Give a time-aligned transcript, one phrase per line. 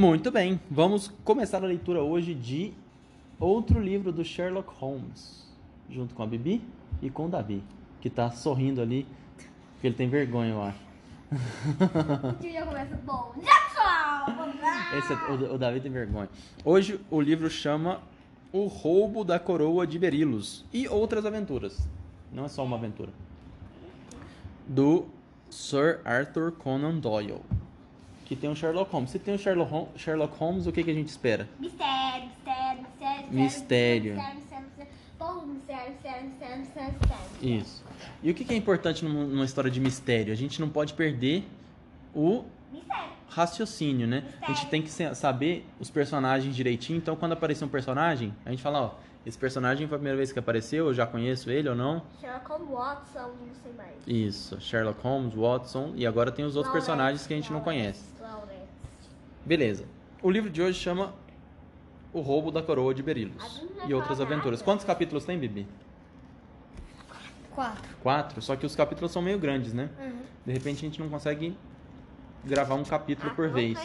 [0.00, 2.72] Muito bem, vamos começar a leitura hoje de
[3.38, 5.46] outro livro do Sherlock Holmes,
[5.90, 6.64] junto com a Bibi
[7.02, 7.62] e com o Davi,
[8.00, 9.06] que tá sorrindo ali,
[9.74, 10.78] porque ele tem vergonha, eu acho.
[12.30, 13.34] O dia começa bom.
[14.96, 16.30] Esse é- o, o Davi tem vergonha.
[16.64, 18.00] Hoje o livro chama
[18.54, 21.86] O Roubo da Coroa de Berilos e Outras Aventuras.
[22.32, 23.10] Não é só uma aventura.
[24.66, 25.04] Do
[25.50, 27.42] Sir Arthur Conan Doyle.
[28.30, 29.10] Que tem o Sherlock Holmes.
[29.10, 31.48] Se tem o Sherlock Hol- Sherlock Holmes, o que, que a gente espera?
[31.58, 33.32] Mistério, mistério, mistério.
[33.32, 34.14] Mistério.
[34.14, 35.46] Mistério, mistério, mistério.
[35.46, 37.60] Mistério, mistério, mistério, mistério, mistério.
[37.60, 37.84] Isso.
[38.22, 40.32] E o que, que é importante numa, história de mistério?
[40.32, 41.42] A gente não pode perder
[42.14, 43.10] o Mistério.
[43.28, 44.22] raciocínio, né?
[44.42, 46.98] A gente tem que saber os personagens direitinho.
[46.98, 48.90] Então, quando aparecer um personagem, a gente fala, ó,
[49.26, 52.00] esse personagem foi a primeira vez que apareceu, eu já conheço ele ou não.
[52.20, 53.90] Sherlock Holmes, Watson, não sei mais.
[54.06, 57.58] Isso, Sherlock Holmes, Watson, e agora tem os outros Lawrence, personagens que a gente não
[57.58, 58.10] Lawrence, conhece.
[59.44, 59.84] Beleza.
[60.22, 61.14] O livro de hoje chama
[62.12, 64.60] O Roubo da Coroa de A Berilos não e outras aventuras.
[64.62, 65.66] Quantos capítulos tem, Bibi?
[67.50, 67.96] Quatro.
[68.02, 69.90] Quatro, só que os capítulos são meio grandes, né?
[69.98, 70.22] Uhum.
[70.46, 71.56] De repente a gente não consegue
[72.44, 73.78] gravar um capítulo Ah, por vez.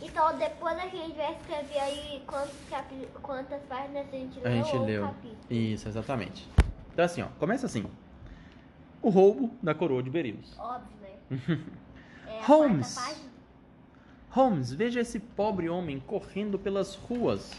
[0.00, 3.08] Então depois a gente vai escrever aí quantos capi...
[3.22, 5.02] quantas páginas a gente A leu gente ou leu.
[5.06, 5.36] capítulo.
[5.50, 6.48] Isso, exatamente.
[6.92, 7.84] Então assim, ó, começa assim.
[9.02, 10.56] O roubo da coroa de Berilos.
[10.58, 11.58] Óbvio, né?
[12.26, 12.96] É a Holmes.
[14.30, 17.52] Holmes, veja esse pobre homem correndo pelas ruas.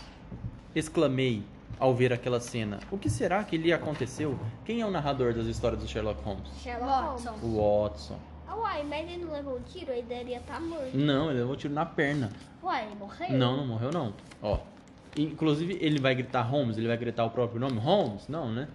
[0.75, 1.43] Exclamei
[1.79, 2.79] ao ver aquela cena.
[2.91, 4.37] O que será que lhe aconteceu?
[4.65, 6.47] Quem é o narrador das histórias do Sherlock Holmes?
[6.61, 7.29] Sherlock Watson.
[7.31, 7.43] Holmes.
[7.43, 8.19] O Watson.
[8.47, 10.95] Ah, uai, mas ele não levou um tiro, ele deveria estar morto.
[10.95, 12.31] Não, ele levou um tiro na perna.
[12.61, 13.37] Uai, ele morreu?
[13.37, 14.13] Não, não morreu não.
[14.41, 14.59] Ó.
[15.17, 17.79] Inclusive, ele vai gritar Holmes, ele vai gritar o próprio nome?
[17.79, 18.27] Holmes?
[18.27, 18.67] Não, né?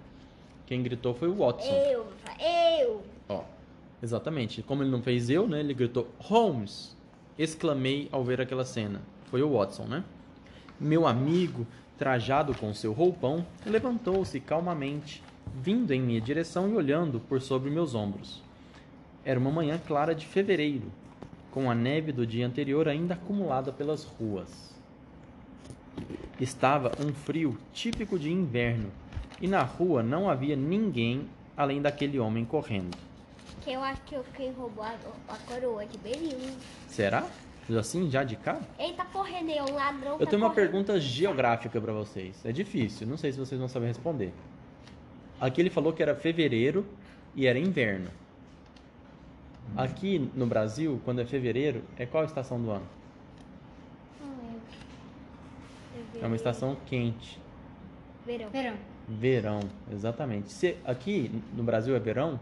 [0.67, 1.71] Quem gritou foi o Watson.
[1.71, 2.07] Eu,
[2.81, 3.03] eu.
[3.29, 3.45] Ó,
[4.03, 4.63] exatamente.
[4.63, 5.61] Como ele não fez eu, né?
[5.61, 6.97] Ele gritou Holmes.
[7.39, 9.03] Exclamei ao ver aquela cena.
[9.27, 10.05] Foi o Watson, né?
[10.79, 11.67] Meu amigo,
[11.99, 15.23] trajado com seu roupão, levantou-se calmamente,
[15.61, 18.43] vindo em minha direção e olhando por sobre meus ombros.
[19.25, 20.93] Era uma manhã clara de fevereiro,
[21.51, 24.75] com a neve do dia anterior ainda acumulada pelas ruas.
[26.41, 28.91] Estava um frio típico de inverno,
[29.41, 32.97] e na rua não havia ninguém além daquele homem correndo.
[33.65, 34.95] Que eu acho que eu quem roubou a,
[35.29, 36.55] a coroa de Berilo.
[36.87, 37.27] Será?
[37.79, 38.61] Assim, já de cara?
[38.79, 40.13] Ele tá correndo aí, é um ladrão.
[40.13, 40.71] Eu tá tenho uma correndo.
[40.71, 42.45] pergunta geográfica pra vocês.
[42.45, 44.35] É difícil, não sei se vocês vão saber responder.
[45.41, 46.87] Aqui ele falou que era fevereiro
[47.35, 48.11] e era inverno.
[49.75, 52.87] Aqui no Brasil, quando é fevereiro, é qual a estação do ano?
[56.21, 57.41] É uma estação quente.
[58.27, 58.51] Verão.
[58.51, 58.77] Verão.
[59.09, 59.61] Verão,
[59.91, 60.53] exatamente.
[60.53, 62.39] Se aqui no Brasil é verão,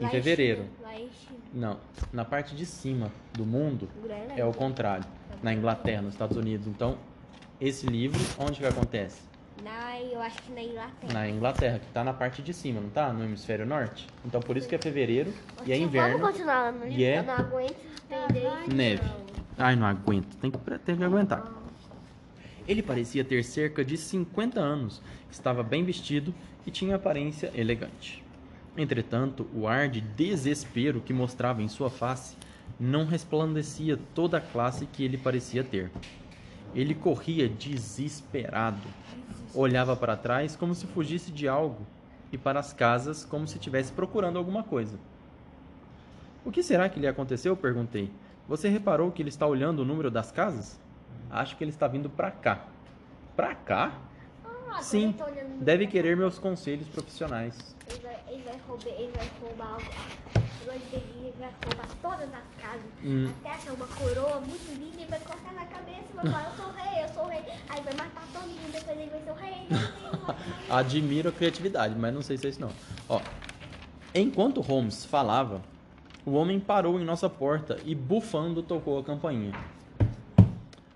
[0.00, 0.64] em Lá fevereiro.
[0.64, 1.38] China.
[1.52, 1.76] Não,
[2.12, 4.42] na parte de cima do mundo Groenlândia.
[4.42, 5.04] é o contrário.
[5.42, 6.66] Na Inglaterra, nos Estados Unidos.
[6.66, 6.98] Então,
[7.60, 9.22] esse livro, onde que acontece?
[9.62, 11.12] Na, eu acho que na Inglaterra.
[11.12, 13.12] Na Inglaterra, que tá na parte de cima, não tá?
[13.12, 14.06] No hemisfério norte.
[14.24, 15.32] Então, por isso que é fevereiro
[15.66, 16.20] e é Vamos inverno.
[16.20, 16.98] continuar lá no livro?
[17.00, 17.76] e é Eu não aguento
[18.10, 18.74] entender.
[18.74, 19.10] Neve.
[19.56, 20.36] Ai, não aguento.
[20.36, 21.44] Tem que, tem que aguentar.
[22.68, 25.00] Ele parecia ter cerca de 50 anos,
[25.30, 26.34] estava bem vestido
[26.66, 28.22] e tinha aparência elegante.
[28.78, 32.36] Entretanto, o ar de desespero que mostrava em sua face
[32.78, 35.90] não resplandecia toda a classe que ele parecia ter.
[36.72, 38.86] Ele corria desesperado.
[39.52, 41.84] Olhava para trás como se fugisse de algo
[42.30, 44.96] e para as casas como se estivesse procurando alguma coisa.
[46.44, 47.56] O que será que lhe aconteceu?
[47.56, 48.12] perguntei.
[48.46, 50.78] Você reparou que ele está olhando o número das casas?
[51.28, 52.64] Acho que ele está vindo para cá.
[53.34, 53.98] Para cá?
[54.70, 55.12] Ah, Sim.
[55.12, 55.26] tá
[55.60, 57.76] Deve querer meus conselhos profissionais.
[58.48, 59.84] Ele vai, roubar, ele vai roubar algo.
[60.70, 62.90] Ele vai roubar todas as casas.
[63.04, 63.30] Hum.
[63.40, 66.56] Até achar uma coroa muito linda e vai colocar na cabeça e vai falar, eu
[66.56, 67.42] sou rei, eu sou rei.
[67.68, 69.68] Aí vai matar todo mundo, depois ele vai ser o rei.
[70.70, 72.70] Admiro a criatividade, mas não sei se é isso não.
[73.08, 73.20] Ó,
[74.14, 75.60] enquanto Holmes falava,
[76.24, 79.52] o homem parou em nossa porta e bufando tocou a campainha.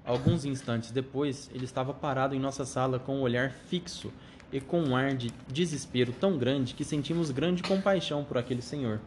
[0.05, 4.11] Alguns instantes depois, ele estava parado em nossa sala com um olhar fixo
[4.53, 9.01] e com um ar de desespero tão grande que sentimos grande compaixão por aquele senhor.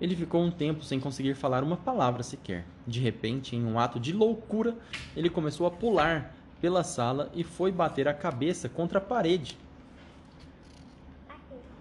[0.00, 2.64] Ele ficou um tempo sem conseguir falar uma palavra sequer.
[2.86, 4.76] De repente, em um ato de loucura,
[5.16, 9.56] ele começou a pular pela sala e foi bater a cabeça contra a parede.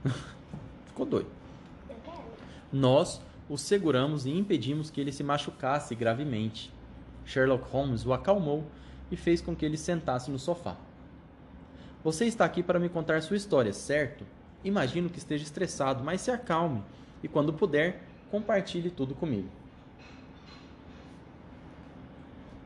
[0.88, 1.30] Ficou doido.
[2.72, 6.72] Nós o seguramos e impedimos que ele se machucasse gravemente.
[7.26, 8.64] Sherlock Holmes o acalmou
[9.12, 10.76] e fez com que ele sentasse no sofá.
[12.04, 14.26] Você está aqui para me contar sua história, certo?
[14.64, 16.84] Imagino que esteja estressado, mas se acalme
[17.22, 19.48] e, quando puder, compartilhe tudo comigo.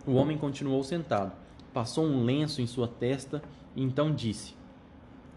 [0.05, 1.33] O homem continuou sentado.
[1.73, 3.41] Passou um lenço em sua testa
[3.75, 4.55] e então disse: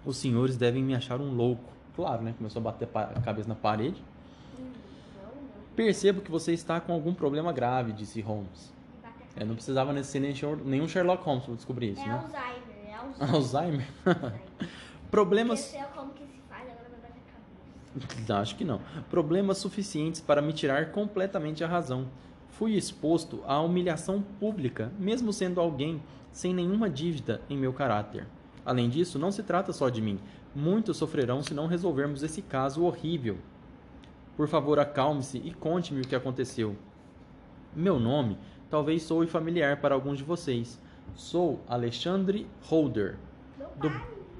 [0.04, 1.70] Os senhores devem me achar um louco.
[1.94, 2.34] Claro, né?
[2.38, 4.02] Começou a bater a cabeça na parede.
[5.76, 8.72] Percebo que você está com algum problema grave, disse Holmes.
[9.36, 10.20] É, não precisava ser
[10.64, 12.24] nenhum Sherlock Holmes para descobrir isso, É né?
[13.32, 13.86] Alzheimer,
[15.10, 15.76] Problemas.
[15.94, 16.88] como que se faz, agora
[17.94, 18.38] cabeça.
[18.38, 18.80] Acho que não.
[19.10, 22.08] Problemas suficientes para me tirar completamente a razão.
[22.48, 26.02] Fui exposto à humilhação pública, mesmo sendo alguém
[26.32, 28.26] sem nenhuma dívida em meu caráter.
[28.64, 30.18] Além disso, não se trata só de mim.
[30.54, 33.38] Muitos sofrerão se não resolvermos esse caso horrível.
[34.36, 36.76] Por favor, acalme-se e conte-me o que aconteceu.
[37.74, 38.38] Meu nome
[38.70, 40.80] talvez soe familiar para alguns de vocês.
[41.14, 43.16] Sou Alexandre Holder,
[43.76, 43.90] do,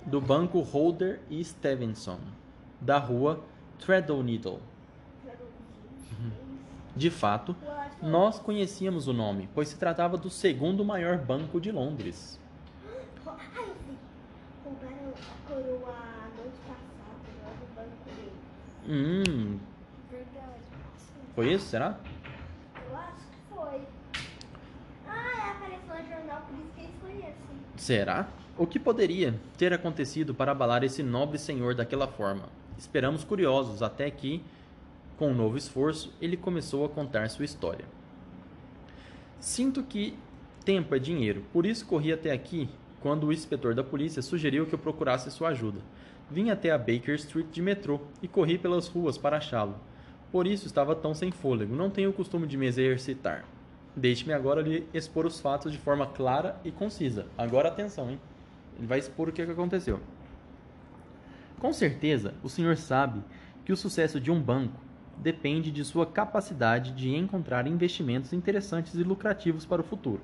[0.07, 2.19] do banco Holder e Stevenson,
[2.81, 3.43] da rua
[3.79, 4.61] Threadneedle.
[6.97, 7.55] De fato,
[8.03, 12.39] nós conhecíamos o nome, pois se tratava do segundo maior banco de Londres.
[18.89, 19.59] Hum,
[21.35, 21.67] foi isso?
[21.67, 21.97] Será?
[22.89, 23.81] Eu acho que foi.
[25.07, 27.00] Ah, apareceu no jornal, por isso que eles conhecem.
[27.77, 28.29] Será?
[28.59, 32.49] O que poderia ter acontecido para abalar esse nobre senhor daquela forma?
[32.77, 34.43] Esperamos curiosos até que,
[35.17, 37.87] com um novo esforço, ele começou a contar sua história.
[39.39, 40.15] Sinto que
[40.65, 42.69] tempo é dinheiro, por isso corri até aqui
[43.01, 45.81] quando o inspetor da polícia sugeriu que eu procurasse sua ajuda.
[46.31, 49.75] Vim até a Baker Street de metrô e corri pelas ruas para achá-lo.
[50.31, 51.75] Por isso estava tão sem fôlego.
[51.75, 53.45] Não tenho o costume de me exercitar.
[53.95, 57.27] Deixe-me agora lhe expor os fatos de forma clara e concisa.
[57.37, 58.21] Agora atenção, hein?
[58.79, 60.01] Ele vai expor o que aconteceu.
[61.59, 63.21] Com certeza, o senhor sabe
[63.65, 64.81] que o sucesso de um banco
[65.19, 70.23] depende de sua capacidade de encontrar investimentos interessantes e lucrativos para o futuro.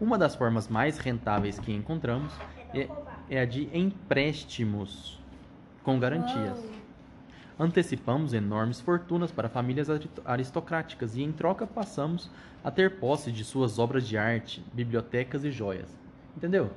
[0.00, 2.32] Uma das formas mais rentáveis que encontramos
[2.72, 2.88] É
[3.30, 5.18] é a de empréstimos
[5.82, 6.77] com garantias.
[7.58, 12.30] Antecipamos enormes fortunas para famílias ari- aristocráticas e, em troca, passamos
[12.62, 15.98] a ter posse de suas obras de arte, bibliotecas e joias.
[16.36, 16.70] Entendeu?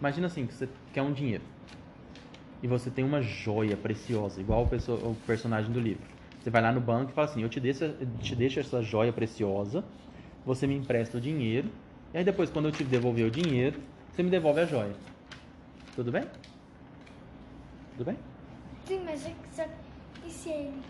[0.00, 1.44] Imagina assim, que você quer um dinheiro
[2.62, 6.10] e você tem uma joia preciosa, igual o, perso- o personagem do livro.
[6.40, 7.84] Você vai lá no banco e fala assim: Eu te deixo,
[8.20, 9.84] te deixo essa joia preciosa,
[10.44, 11.70] você me empresta o dinheiro,
[12.12, 14.96] e aí depois, quando eu te devolver o dinheiro, você me devolve a joia.
[15.94, 16.26] Tudo bem?
[17.90, 18.35] Tudo bem?
[18.86, 19.68] Sim, mas é
[20.24, 20.82] e se ele,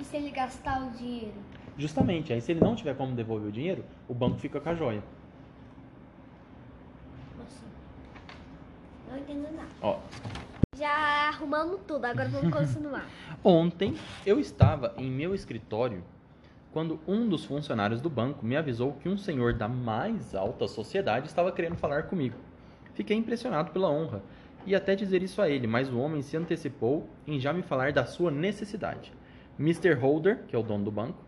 [0.00, 1.34] e se ele gastar o dinheiro?
[1.78, 4.74] Justamente, aí se ele não tiver como devolver o dinheiro, o banco fica com a
[4.74, 5.02] joia.
[7.40, 7.66] Assim.
[9.08, 9.68] Não entendo nada.
[9.80, 9.98] Ó,
[10.76, 13.06] Já arrumamos tudo, agora vamos continuar.
[13.42, 13.96] Ontem
[14.26, 16.02] eu estava em meu escritório
[16.72, 21.28] quando um dos funcionários do banco me avisou que um senhor da mais alta sociedade
[21.28, 22.36] estava querendo falar comigo.
[22.94, 24.22] Fiquei impressionado pela honra
[24.66, 27.92] e até dizer isso a ele, mas o homem se antecipou em já me falar
[27.92, 29.12] da sua necessidade.
[29.58, 29.92] Mr.
[29.94, 31.22] Holder, que é o dono do banco,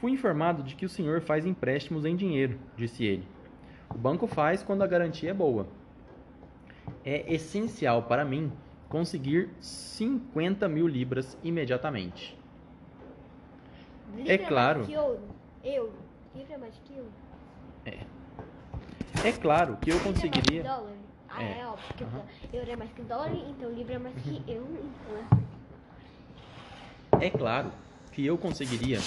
[0.00, 3.26] fui informado de que o senhor faz empréstimos em dinheiro, disse ele.
[3.90, 5.66] O banco faz quando a garantia é boa.
[7.04, 8.52] É essencial para mim
[8.88, 12.36] conseguir 50 mil libras imediatamente.
[14.14, 14.78] Libra É claro.
[14.80, 15.20] mais que ouro.
[15.64, 15.92] Euro.
[16.34, 17.10] Libra mais que euro.
[19.24, 20.62] É claro que eu Libra mais que conseguiria.
[20.62, 20.92] dólar.
[21.38, 21.58] Ah, É.
[21.60, 21.94] é, óbvio.
[21.96, 22.22] que Aham.
[22.52, 24.68] Euro é mais que dólar, então libra é mais que euro.
[24.70, 25.16] Então
[27.20, 27.70] é É claro
[28.12, 28.98] que eu conseguiria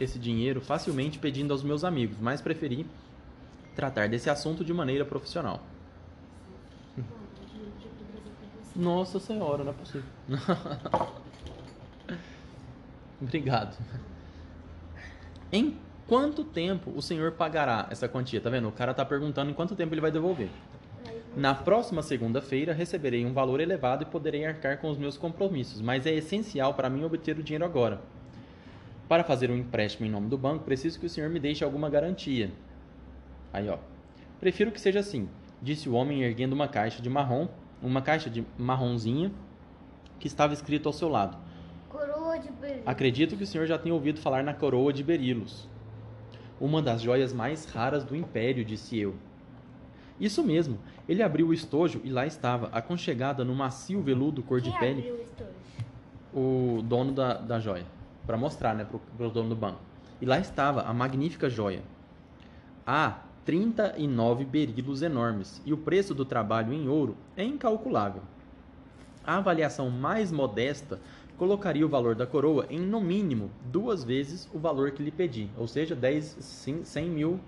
[0.00, 2.86] esse dinheiro facilmente pedindo aos meus amigos, mas preferi
[3.74, 5.60] tratar desse assunto de maneira profissional.
[8.74, 10.02] Nossa senhora, não é possível.
[13.20, 13.76] Obrigado.
[15.50, 18.40] Em quanto tempo o senhor pagará essa quantia?
[18.40, 18.68] Tá vendo?
[18.68, 20.50] O cara tá perguntando em quanto tempo ele vai devolver.
[21.36, 26.06] Na próxima segunda-feira receberei um valor elevado e poderei arcar com os meus compromissos, mas
[26.06, 28.00] é essencial para mim obter o dinheiro agora.
[29.06, 31.90] Para fazer um empréstimo em nome do banco, preciso que o senhor me deixe alguma
[31.90, 32.50] garantia.
[33.52, 33.76] Aí, ó.
[34.40, 35.28] Prefiro que seja assim,
[35.60, 37.48] disse o homem erguendo uma caixa de marrom,
[37.82, 39.30] uma caixa de marronzinha
[40.18, 41.36] que estava escrito ao seu lado.
[41.90, 42.82] Coroa de beleza.
[42.86, 45.68] Acredito que o senhor já tenha ouvido falar na coroa de Berilos.
[46.58, 49.14] Uma das joias mais raras do império, disse eu.
[50.20, 50.78] Isso mesmo.
[51.08, 55.00] Ele abriu o estojo e lá estava, aconchegada no macio veludo cor de Quem pele,
[55.00, 55.50] abriu o estojo?
[56.32, 57.86] o dono da, da joia.
[58.26, 59.80] Para mostrar, né, pro, pro dono do banco.
[60.20, 61.82] E lá estava a magnífica joia.
[62.86, 68.22] Há 39 berilos enormes e o preço do trabalho em ouro é incalculável.
[69.24, 71.00] A avaliação mais modesta
[71.36, 75.48] colocaria o valor da coroa em, no mínimo, duas vezes o valor que lhe pedi,
[75.56, 77.40] ou seja, 10, cem 100 mil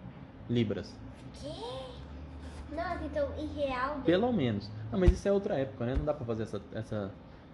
[0.49, 0.95] libras.
[1.41, 1.78] Quê?
[2.79, 4.71] Nossa, então em real, de- Pelo menos.
[4.91, 5.95] Não, mas isso é outra época, né?
[5.97, 7.11] Não dá pra fazer essa, essa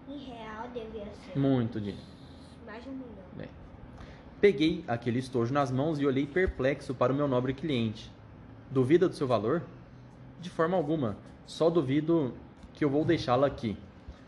[0.07, 2.01] em real devia ser muito dinheiro.
[2.65, 3.15] mais de um milhão.
[3.39, 3.47] É.
[4.39, 8.11] Peguei aquele estojo nas mãos e olhei perplexo para o meu nobre cliente.
[8.69, 9.63] Duvida do seu valor?
[10.39, 11.17] De forma alguma.
[11.45, 12.33] Só duvido
[12.73, 13.77] que eu vou deixá-la aqui.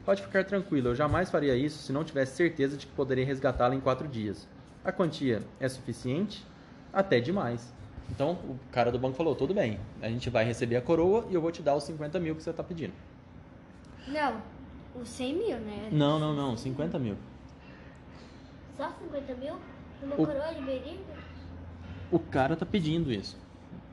[0.05, 3.75] Pode ficar tranquilo, eu jamais faria isso se não tivesse certeza de que poderia resgatá-la
[3.75, 4.47] em quatro dias.
[4.85, 6.45] A quantia é suficiente?
[6.93, 7.73] Até demais.
[8.09, 11.33] Então o cara do banco falou: tudo bem, a gente vai receber a coroa e
[11.33, 12.93] eu vou te dar os 50 mil que você está pedindo.
[14.07, 14.41] Não,
[14.95, 15.89] os 100 mil, né?
[15.91, 17.17] Não, não, não, 50 mil.
[18.77, 19.55] Só 50 mil?
[20.01, 20.99] Uma O- coroa de berinho?
[22.11, 23.37] O cara tá pedindo isso.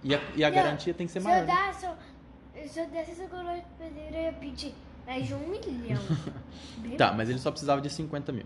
[0.04, 1.40] E a, e a Não, garantia tem que ser se maior.
[1.40, 4.74] Eu dar, se, eu, se eu desse essa coroa de pedreiro, eu ia pedir
[5.06, 6.00] mais de um milhão.
[6.98, 8.44] Tá, mas ele só precisava de 50 mil.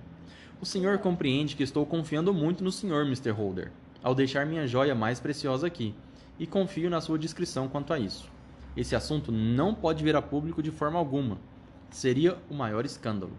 [0.60, 3.30] O senhor compreende que estou confiando muito no senhor, Mr.
[3.30, 3.70] Holder,
[4.08, 5.94] ao deixar minha joia mais preciosa aqui,
[6.38, 8.26] e confio na sua discrição quanto a isso.
[8.74, 11.36] Esse assunto não pode vir a público de forma alguma.
[11.90, 13.32] Seria o maior escândalo.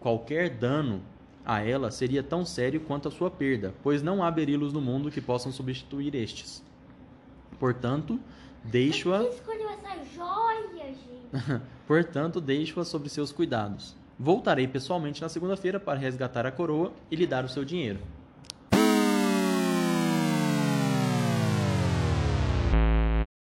[0.00, 1.02] Qualquer dano
[1.44, 5.10] a ela seria tão sério quanto a sua perda, pois não há berilos no mundo
[5.10, 6.64] que possam substituir estes.
[7.60, 8.18] Portanto,
[8.64, 11.62] deixo-a escolheu essa joia, gente?
[11.86, 13.94] Portanto, deixo-a sobre seus cuidados.
[14.18, 18.00] Voltarei pessoalmente na segunda-feira para resgatar a coroa e lhe dar o seu dinheiro.